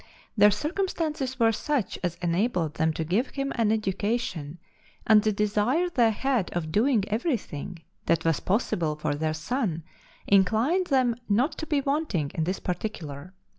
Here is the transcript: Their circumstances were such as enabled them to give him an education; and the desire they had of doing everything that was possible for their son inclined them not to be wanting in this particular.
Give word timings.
Their 0.35 0.49
circumstances 0.49 1.39
were 1.39 1.51
such 1.51 1.99
as 2.03 2.15
enabled 2.23 2.73
them 2.73 2.91
to 2.93 3.03
give 3.03 3.27
him 3.27 3.51
an 3.53 3.71
education; 3.71 4.57
and 5.05 5.21
the 5.21 5.31
desire 5.31 5.89
they 5.89 6.09
had 6.09 6.49
of 6.57 6.71
doing 6.71 7.07
everything 7.09 7.83
that 8.07 8.25
was 8.25 8.39
possible 8.39 8.95
for 8.95 9.13
their 9.13 9.35
son 9.35 9.83
inclined 10.25 10.87
them 10.87 11.13
not 11.29 11.51
to 11.59 11.67
be 11.67 11.81
wanting 11.81 12.31
in 12.33 12.45
this 12.45 12.59
particular. 12.59 13.35